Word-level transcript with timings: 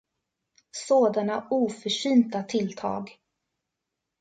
Sådana 0.73 1.47
oförsynta 1.49 2.43
tilltag! 2.43 3.17